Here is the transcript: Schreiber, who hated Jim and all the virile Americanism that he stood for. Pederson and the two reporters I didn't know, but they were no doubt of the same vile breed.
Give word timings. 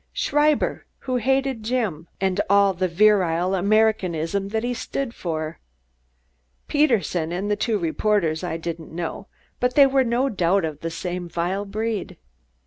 Schreiber, 0.13 0.87
who 1.01 1.17
hated 1.17 1.61
Jim 1.61 2.07
and 2.19 2.41
all 2.49 2.73
the 2.73 2.87
virile 2.87 3.53
Americanism 3.53 4.47
that 4.49 4.63
he 4.63 4.73
stood 4.73 5.13
for. 5.13 5.59
Pederson 6.67 7.31
and 7.31 7.51
the 7.51 7.55
two 7.55 7.77
reporters 7.77 8.43
I 8.43 8.57
didn't 8.57 8.91
know, 8.91 9.27
but 9.59 9.75
they 9.75 9.85
were 9.85 10.03
no 10.03 10.27
doubt 10.27 10.65
of 10.65 10.79
the 10.79 10.89
same 10.89 11.29
vile 11.29 11.65
breed. 11.65 12.17